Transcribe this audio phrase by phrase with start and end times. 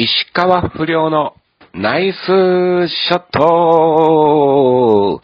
[0.00, 1.34] 石川不良の
[1.74, 5.20] ナイスショット。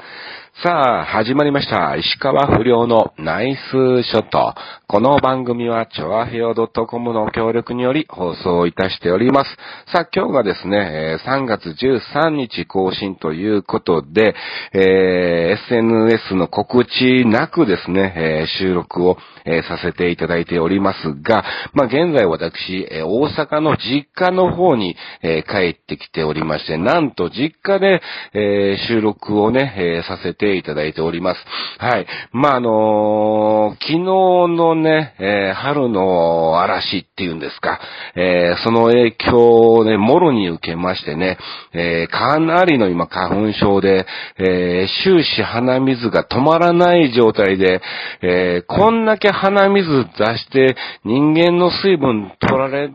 [0.65, 1.95] さあ、始まりました。
[1.95, 4.55] 石川不良のナイスショット。
[4.87, 9.51] この番組は、チョアヘオ .com の協力により放送いたしております。
[9.93, 14.35] さあ、今日がですね、3月13日更新ということで、
[14.73, 21.45] えー SNS の告知なくですね、えー収録を、えーさせていただいておりますが、
[21.75, 28.01] まあ、現在私、え大阪の実家の方に、え帰ってきておりまして、なんと実家で、
[28.33, 31.41] え収録をね、えさせていただいております。
[31.79, 32.07] はい。
[32.33, 37.81] まあ、あのー昨日のね、えー春の嵐っていうんですか、
[38.17, 41.39] えーその影響をね、もろに受けましてね、
[41.73, 44.07] えかなりの今花粉症で、
[44.39, 47.81] え終始鼻水が止まらない状態で、
[48.23, 52.91] えこんだけ鼻水出して人間の水分取られ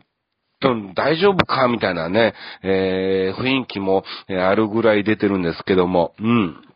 [0.61, 2.33] と大丈夫かみたいなね、
[2.63, 6.68] えー雰囲気もあるぐらい出てるんですけども、うん。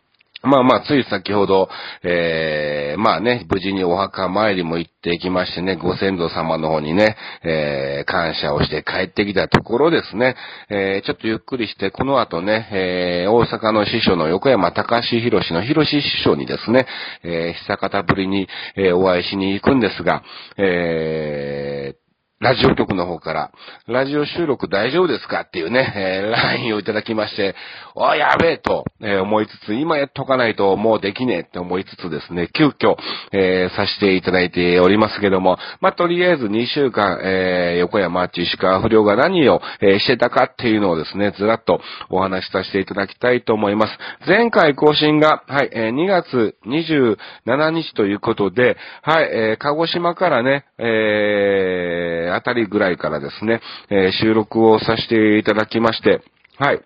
[0.43, 1.69] まあまあ、つい先ほど、
[2.03, 10.35] えー、まあね、無事にお墓参りも行ってきましてね、ご先祖様の方にね、えー、感謝をして帰ってきたところですね、
[10.69, 16.87] えー、ちょっとゆっくりして、この後ね、えー、大阪の師匠の横山隆史博士の博士師匠にですね、
[17.23, 20.23] えー、久方ぶりに、えー、お会いしに行くんですが、
[20.57, 22.02] えー、
[22.43, 23.51] ラジオ局の方から、
[23.87, 27.55] ラジオ収録大丈夫ですかっていうね、えー、LINE をいただきまして、
[27.95, 32.97] お、やべえと、えー思いつつ、今やっとかないともうできねえって思いつつですね、急遽、
[33.31, 43.97] えーさせていただいておりますけども、まあ、とりあえず2週間、えー横山千石川不良が何を、えーしてたかっていうのをですね、ずらっとお話しさせていただきたいと思います。
[44.27, 56.21] 前回更新が、はい、えー2月27日ということで、はい、えー鹿児島からね、えーあたりぐらいからですね、え収録をさせていただきまして、
[56.57, 56.81] はい。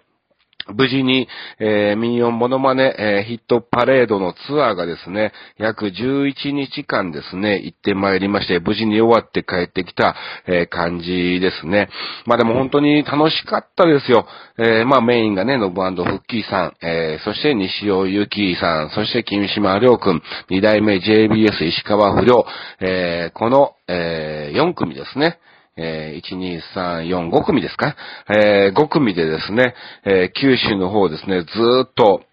[0.73, 1.27] 無事に、
[1.59, 10.15] えー、ミニオンモノマネ、えーヒットパレードのツアーがですね、約11日間ですね、行ってまいりまして、無事に終わって帰ってきた、
[10.47, 11.89] えー感じですね。
[12.25, 14.27] まあでも本当に楽しかったですよ。
[14.57, 22.45] えーまあメインがね、ノブフッキーさん、えーそして西尾ゆきさん、そして君島亮君、二代目 JBS 石川不良、
[22.79, 25.39] えーこの、え4組ですね。
[25.77, 27.95] えー、1、2、3、4、5組ですか？
[28.29, 31.47] えー、5組でですね、えー九州の方ですね、ず
[31.89, 32.23] っと、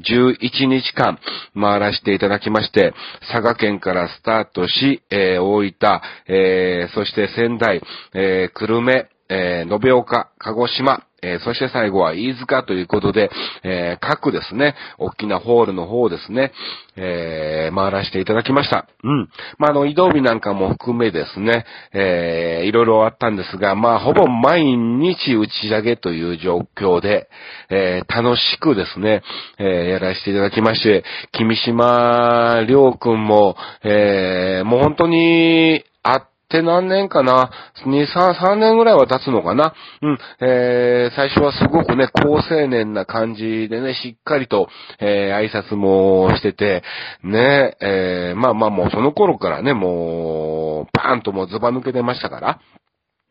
[0.00, 1.20] 11日間
[1.54, 2.94] 回らせていただきまして、
[3.30, 7.80] 佐賀県からスタートし、えー大分、えーそして仙台、
[8.12, 13.30] えー久留米、えー延岡、鹿児島、えーそして最後は飯塚ということで、
[13.62, 16.52] えー各ですね、大きなホールの方ですね、
[16.96, 18.86] えー回らせていただきました。
[19.02, 19.28] うん。
[19.58, 27.28] まあ、あの、移動日なんかも含めですね、えーいろいろあったんですが、まあ、ほぼ毎日打ち上げという状況で、
[27.70, 29.22] えー楽しくですね、
[29.58, 37.50] えーやらせていただきまして、君島良くんも、えーもう本当に、あって何年かな
[37.86, 39.74] ?2、3、3年ぐらいは経つのかな？
[40.02, 40.18] うん。
[40.40, 44.68] えー最初はすごくね、高青年な感じでね、しっかりと、
[45.00, 46.82] えー挨拶もしてて、
[47.22, 52.60] ね、えーまあまあもうその頃からね、もう、パーンともうズバ抜けてましたから。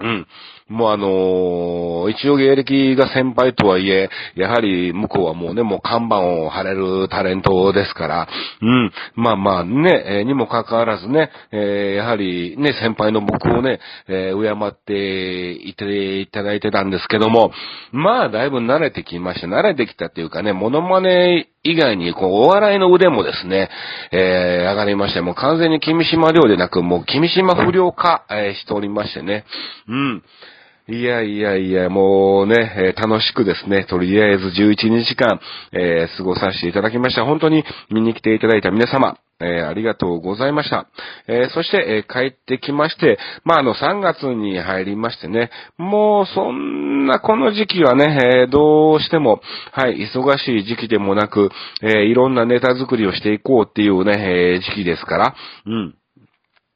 [0.04, 0.28] うん。
[0.68, 8.28] もうあのー一応芸歴が先輩とはいえ、やはり向こうはもうね、もう看板を張れるタレントですから、
[8.62, 8.92] うん。
[9.16, 17.52] まあまあね、えにもかかわらずね、えーやはりね、先輩の僕をね、えー敬っていていただいてたんですけども、
[17.92, 19.48] まあだいぶ慣れてきました。
[19.48, 23.70] 慣れてきたっていうかね、モノマネ以外に、こう、お笑いの腕もですね、
[24.12, 29.46] えー上がりまして、もう完全に君島亮でなく、もう君島不良化、えーしておりましてね。
[29.88, 30.24] うん。
[30.90, 35.40] いやいやいや、もうね、楽しくですね、とりあえず11日間、
[35.72, 37.24] えー過ごさせていただきました。
[37.24, 40.88] 本当に見に来ていただいた皆様、えーありがとうございました。
[41.30, 49.40] えーそして、えー帰ってきまして、まあ、あの、3月に入りましてね、もう、そんな、この時期はね、えどうしても、
[49.72, 51.50] はい、忙しい時期でもなく、
[51.82, 55.96] えいろんなネタ作りをしていこうっていうね、え時期ですから、うん。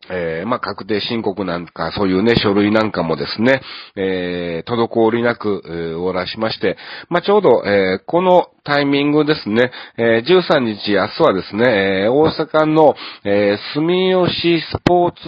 [0.10, 3.62] えーまあ、確定申告なんか、そういうね、書類なんかもですね、
[3.96, 6.78] えー滞りなく、えー終わらしまして、
[7.10, 9.72] まあ、ちょうど、えーこのタイミングですね。
[9.98, 15.20] えー、13日、明日はですね、えー、大阪の、えー、住吉スポーツ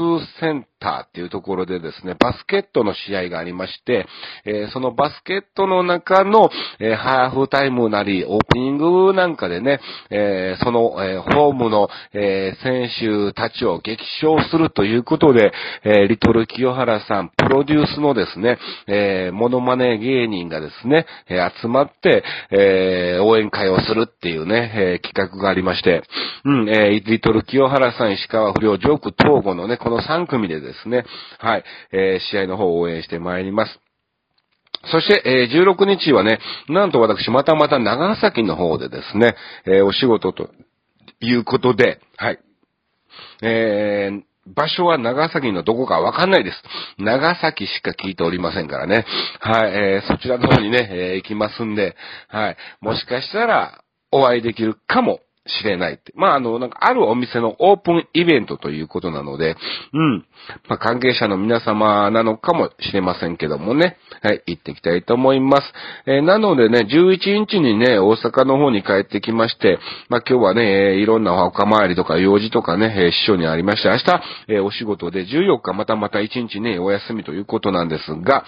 [0.42, 4.08] センターっていうところでですね、バスケットの試合がありまして、
[4.46, 6.50] えー、そのバスケットの中の、
[6.80, 9.80] えー、ハーフタイムなり、オープニングなんかでね、
[10.10, 15.52] えー、その、えホームの、え選手たちを激賞するということで、
[15.84, 26.04] えリトル清原さん、プロデュースのですね、えモノマネ芸人がですね、え集まって、え応援会をするっていうね、え企画がありまして、
[26.46, 31.06] うん、えリトル清原さん、石川不良、ジョーク東郷のね、この3組でですね、ですね
[31.40, 33.80] はい、えー、試合の方を応援してまいります。
[34.92, 36.40] そして、えー、16日はね、
[36.70, 39.36] なんと私、またまた長崎の方でですね、
[39.66, 40.50] えー、お仕事と
[41.20, 42.40] いうことで、はい。
[43.42, 44.22] えー、
[44.56, 46.58] 場所は長崎のどこかわかんないです。
[46.98, 49.06] 長崎しか聞いておりませんからね。
[49.42, 51.96] はい、えー、そちらの方にね、えー、行きますんで、
[52.30, 52.58] はい。
[52.80, 53.82] もしかしたら、
[54.12, 56.14] お会いできるかもしれないって。
[56.16, 59.56] まあ、あの、なんか、あるお店のオープンイベントということなので、
[59.94, 60.26] うん。
[60.68, 63.98] まあ、関係者の皆様なのかもしれませんけどもね。
[64.22, 65.64] はい、行ってきたいと思います。
[66.06, 78.46] えー、なのでね、11日にね、大阪の方に帰ってきまして、まあ、今日はね、えいろんなお墓参りとか用事とかね、え師匠にありまして、明日、えお仕事で14日またまた1日ね、お休みということなんですが、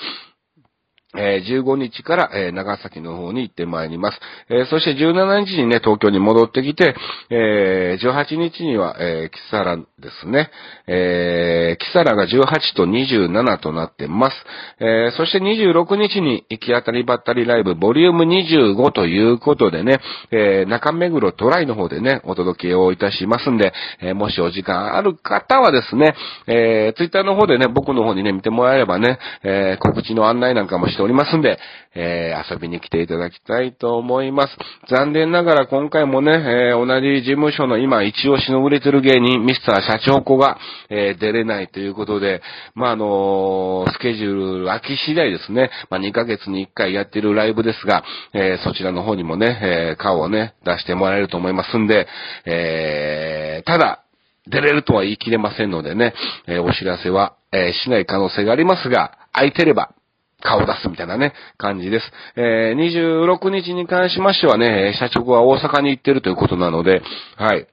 [1.17, 4.19] え、15日から、え、長崎の方に行ってまいります。
[4.49, 6.95] え、そして17日にね、東京に戻ってきて、
[7.29, 9.83] え、18日には、え、キサラで
[10.21, 10.49] すね。
[10.87, 14.35] え、キサラが18と27となってます。
[14.79, 19.99] え、そして26日に行き当たりばったりライブボリューム25ということでね、
[20.31, 26.15] え、中目黒トライの方でね、お届けをいたしますんで、え、もしお時間ある方はですね、
[26.47, 31.59] えー、ツイッターの方でね、僕の方にね、見てもらえればね、え、告知の案内なんかもしておりますんで、
[31.93, 34.57] えー、遊びに来ていただきたいと思います。
[34.89, 40.57] 残念ながら今回もね、えー、同じ事務所の今一押しの売れてる芸人、ミスター社長子が、
[40.89, 42.41] えー、出れないということで、
[42.75, 48.03] まあ、あのスケジュール空き次第ですね、まあ、2ヶ月に1回やってるライブですが、
[48.33, 52.07] えそちらの方にもね、え顔をね、出してもらえると思いますんで、
[52.45, 54.03] えただ、
[54.47, 56.13] 出れるとは言い切れませんのでね、
[56.47, 59.91] えお知らせは、えしない可能性がありますが、空いてれば、
[60.41, 62.05] 顔出すみたいなね、感じです。
[62.35, 67.01] えー、26日に関しましてはね、社長は大阪に行ってるということなので、
[67.37, 67.67] はい。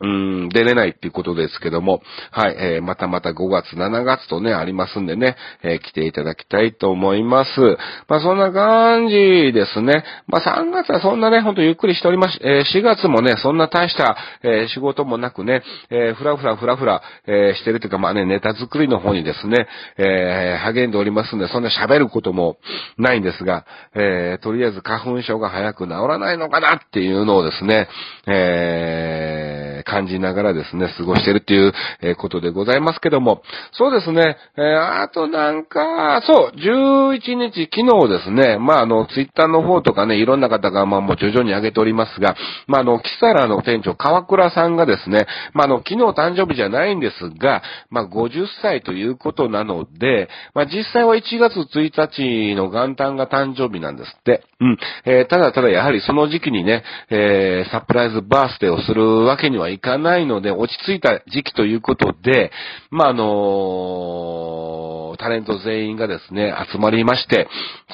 [0.00, 7.60] うん、出れないっていうことですけども、はい、えー、またまた5月、7月とね、ありますんでね、えー、来ていただきたいと思います。
[8.08, 10.04] まあ、そんな感じですね。
[10.26, 12.38] まあ、3月はそんなね、ほんとゆっくりしております。
[12.42, 19.68] えー、4月もね、そんな大した、え仕事もなくね、えふらふらふらふら、えしてるというか、まあね、ネタ作りの方にですね、
[19.98, 22.58] えー励んでおりますんで、そんな喋ることも
[22.96, 23.64] ないんですが、
[23.94, 27.88] えーとりあえず花粉症が早く治らないのかなっていうのをですね、
[28.26, 31.72] えー感じながらですね、過ごしてるっていう、
[32.02, 33.42] えことでございますけども、
[33.72, 54.44] そうですね、えー、あとなんか、そう、11日、昨日ですね、まあ、あの、ツイッターの方とかね、いろんな方が、まあ、もう徐々に上げておりますが、まあ、あの、キサラの店長、川倉さんがですね、まあ、あの、昨日誕生日じゃないんですが、まあ、50歳ということなので、まあ、実際は1月1日の元旦が誕生日なんですって。
[54.60, 54.78] うん。
[55.04, 62.50] えー、ただただやはりその時期にね、えー、サプライズバースデーをするわけにはいかないので、落ち着いた時期ということで、
[62.90, 67.48] まあ、あのー、タレント全員がですね、集まりまして、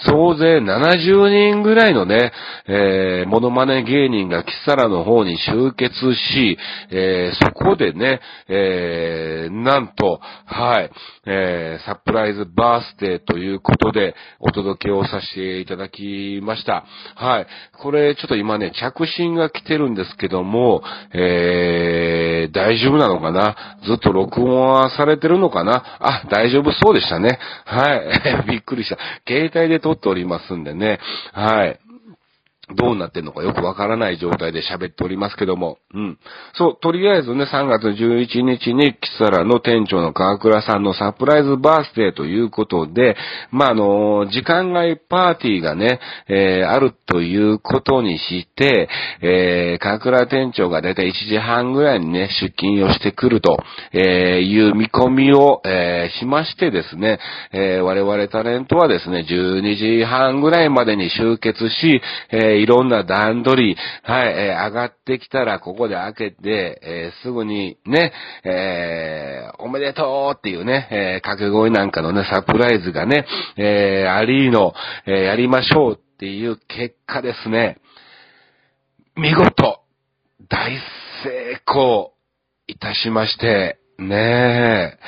[0.07, 2.33] 総勢70人ぐらいのね、
[2.69, 6.59] えー、モノマネ芸人がキサラの方に集結し、
[6.91, 10.91] えー、そこでね、えー、なんと、はい、
[11.27, 16.85] えー、サプライズバースデーということで、お届けをさせていただきました。
[17.15, 17.47] はい。
[17.83, 21.21] これ、ちょっと今ね、着信が来てるんですけども、えー、
[22.53, 23.57] 大丈夫なのかな？
[23.87, 25.83] ずっと録音はされてるのかな？
[26.01, 27.39] あ、大丈夫そうでしたね。
[27.65, 28.47] はい。
[28.49, 28.99] びっくりした。
[29.27, 31.01] 携帯で撮っておりますんでね。
[31.33, 31.79] はい。
[32.75, 35.79] どうなってんのかよくわからない状態で喋っておりますけども。
[35.95, 36.19] うん。
[36.55, 43.17] そう、とりあえずね、3月11日にキサラの店長の川倉さんのサプライズバースデーということで、
[43.53, 48.89] まあ、あの、時間外パーティーがね、えー、あるということにして、
[49.23, 53.59] えー、川倉店長がだいたい1時半ぐらいにね、出勤をしてくると、
[53.93, 57.21] え、いう見込みを、え、しましてですね、
[57.53, 68.13] え、我々タレントはですね、12時半ぐらいまでに集結し、えいろんな段取り、はい、え、上がってきたらここで開けて、え、すぐにね、
[68.45, 74.75] えー、おめでとうっていうね、え、掛け声なんかのね、サプライズがね、えー、ありの、
[75.07, 77.79] えー、やりましょうっていう結果ですね、
[79.17, 79.81] 見事、
[80.49, 80.73] 大
[81.25, 82.13] 成功
[82.67, 84.99] いたしまして、ね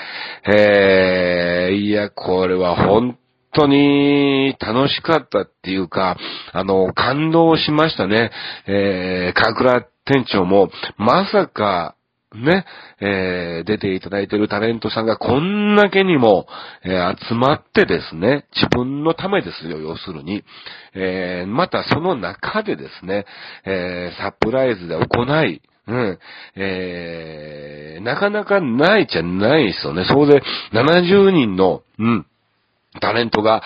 [0.46, 3.18] え、えー、いや、これは本
[3.52, 6.16] 当に楽しかったっていうか、
[6.52, 8.30] あの、感動しましたね。
[8.66, 11.94] えー、かくら店長も、まさか、
[12.34, 12.66] ね、
[13.00, 16.46] えー、出ていただいているタレントさんがこんだけにも、
[16.84, 20.44] えー、集まってですね、自分のためですよ、要するに。
[20.94, 23.24] えー、またその中でですね、
[23.64, 26.18] えサプライズで行い、うん。
[26.54, 30.04] えー、なかなかないじゃないですよね。
[30.04, 32.26] 総勢70人の、うん。
[33.00, 33.62] タレントが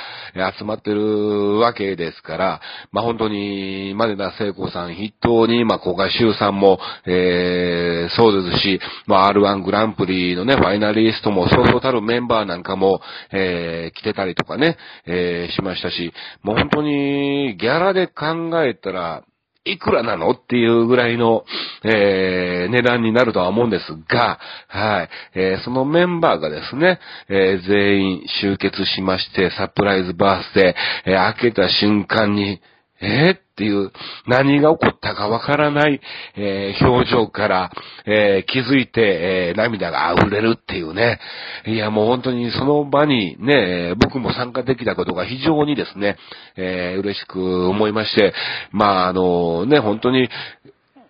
[0.59, 2.61] 集まってるわけですから、
[2.91, 13.00] まあ、本当に、マネダ聖子さん筆頭に、まあ、小賀修さんも、えー、そうですし、まあ、R1 グランプリのね、ファイナリストも、そうそうたるメンバーなんかも、
[13.33, 14.76] えー、来てたりとかね、
[15.07, 16.12] えー、しましたし、
[16.43, 19.23] もう本当に、ギャラで考えたら、
[19.64, 20.31] いくらなの？
[20.31, 21.45] っていうぐらいの、
[21.85, 32.61] えー、値段になるとは思うんですが、はい、えー、そのメンバーがですね、えー、全員集結しまして、サプライズバースデー、えー、開けた瞬間に、
[33.00, 33.92] えー、っていう、
[34.26, 36.00] 何が起こったかわからない、
[36.37, 37.71] えー、表情から、
[38.07, 41.21] えー、気づいて、え涙が溢れるっていうね。
[41.66, 46.16] いや、もう本当にその場にね、僕も参加できたことが非常にですね、
[46.57, 48.35] え嬉しく思いまして、
[48.73, 50.28] まあ、あのね、本当に、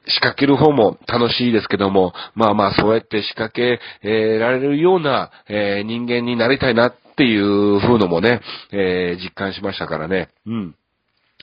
[0.09, 8.41] 仕掛ける方も楽しいですけども、まあまあそうやって仕掛け、られるような、え、人間になりたいなっていう風のもね、
[8.73, 10.29] え、実感しましたからね。
[10.45, 10.75] うん。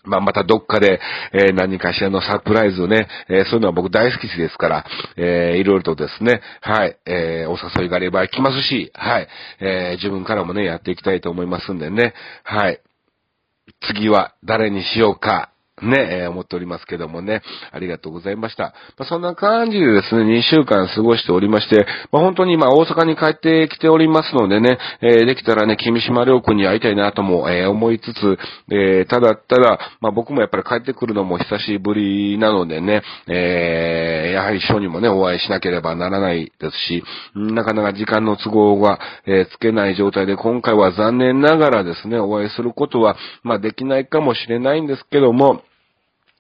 [0.04, 1.00] まあ、またどっかで、
[1.34, 4.86] えー、何かしらのサプライズをね、えー、そういうのは僕大好きですから、
[5.18, 9.28] えー、いろいろとですね、はい、えー、お誘いがあれば来ますし、はい、
[9.60, 12.14] えー、自分からもね、やっていきたいと思いますんでね、
[12.44, 12.82] はい。
[13.94, 15.52] 次は誰にしようか、
[15.82, 18.74] ね、えー、思っておりますけどもね、ありがとうございました。
[18.98, 28.38] まあ、そんな感じでですね、2週間過ごしておりまして、まあ、本当に今大阪に帰ってきておりますのでね、えー、できたらね、君島良君に会いたいなとも、えー、思いつつ、
[28.72, 37.04] えただただ、まあ、僕もやっぱり帰ってくるのも久しぶりなのでね、えやはり書にもね、お会いしなければならないですし、
[37.36, 45.62] なかなか時間の都合が、えつけない状態で、今回は残念ながらですね、お会いすることは、ま、できないかもしれないんですけども、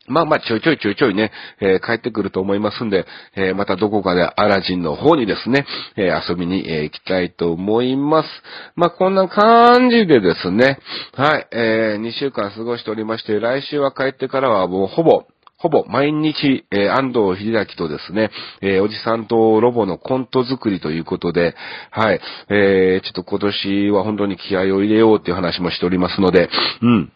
[0.09, 8.29] まあまあ、ちょいちょいちょいちょいね、えー、帰ってくると思いますんで、えー、またどこかでアラジンの方にですね、えー、遊びに、え行きたいと思います。
[8.75, 10.79] まあ、こんな感じでですね、
[11.13, 15.25] はい、え2週間過ごしておりまして、来週は帰ってからはもうほぼ、
[15.59, 21.53] ほぼ毎日、えー、安藤秀明とですね、えー、おじさんとロボのコント作りということで、
[21.91, 26.49] はい、えー、ちょっと今年は本当に気合を入れようっていう話もしておりますので、
[26.81, 27.11] うん、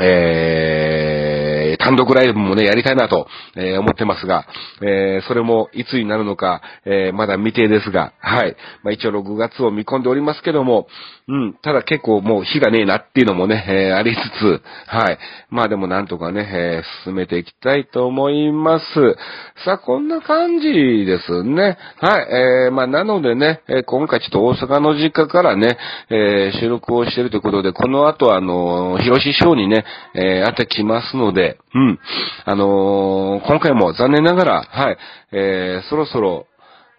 [0.00, 1.13] えー、
[1.84, 4.46] 単独ライブもね、やりたいなと、えー、思ってますが、
[4.80, 8.56] えー、それもいつになるのか、えー、まだ未定ですが、はい。
[8.82, 10.86] まあ、一応6月を見込んでおりますけども、
[11.28, 15.18] うん、ただ結構もう日がねえなっていうのもね、え、ありつつ、はい。
[15.50, 18.84] まあでもなんとかね、え、進めていきたいと思います。
[19.64, 20.72] さあ、こんな感じ
[21.04, 21.76] ですね。
[22.00, 22.66] はい。
[22.66, 25.76] えー、まあなのでね、え、今回ちょっと大阪の実家からね、
[26.10, 31.98] え、収録をしてるということで、この後あの、広し賞にね、えー、当てきますので、うん。
[32.44, 34.98] あのー、今回も残念ながら、はい、
[35.32, 36.46] えー、そろそろ、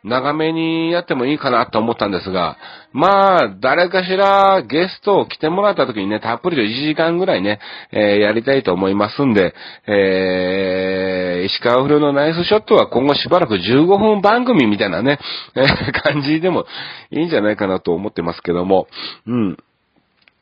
[0.05, 2.58] 長めにやってもいいかなと思ったんですが、
[2.94, 7.60] まあ、誰かしらゲストを来てもらった時にね、たっぷりと1時間ぐらいね、
[7.91, 9.55] えー、やりたいと思いますんで、
[9.88, 15.20] えー、石川不良のナイスショットは今後しばらく15分番組みたいなね、
[15.55, 15.65] えー、
[16.13, 16.65] 感じでも
[17.10, 18.88] いいんじゃないかなと思ってますけども、
[19.25, 19.58] うん。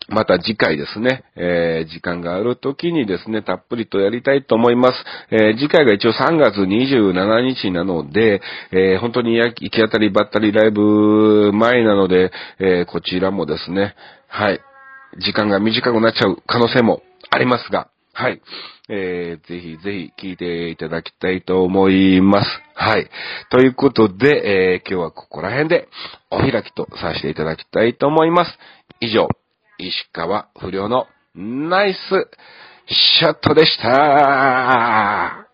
[0.09, 4.93] また次回ですね、えー、時間がある時にですね、たっぷりとやりたいと思います。
[5.31, 8.41] えー、次回が一応3月27日なので、
[8.71, 13.95] えー、本当に行き当たりばったりライブ前なので、えこちらもですね、
[14.27, 14.59] はい、
[15.19, 18.41] 時間が短くなっちゃう可能性もありますが、はい。
[18.89, 22.49] えー、ぜひぜひ聞いていただきたいと思います。
[22.75, 23.09] はい。
[23.49, 25.87] ということで、え、今日はここら辺で
[26.29, 28.51] お開きとさせていただきたいと思います。
[28.99, 29.27] 以上、
[29.77, 31.97] 石川不良のナイス
[32.87, 35.47] ショットでした。